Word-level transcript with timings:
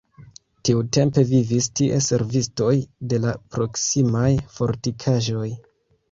Tiutempe 0.67 1.23
vivis 1.31 1.65
tie 1.79 1.99
servistoj 2.05 2.71
de 3.11 3.19
la 3.25 3.33
proksimaj 3.57 4.31
fortikaĵoj. 4.55 5.47